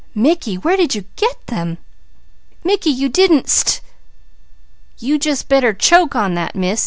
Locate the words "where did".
0.57-0.95